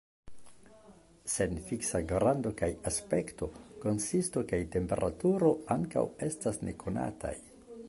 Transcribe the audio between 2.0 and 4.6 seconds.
grando kaj aspekto, konsisto